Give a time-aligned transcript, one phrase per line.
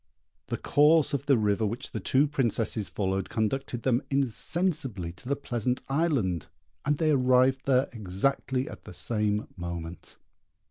[0.47, 5.35] The course of the river which the two Princesses followed conducted them insensibly to the
[5.35, 6.47] Pleasant Island,
[6.83, 10.17] and they arrived there exactly at the same moment.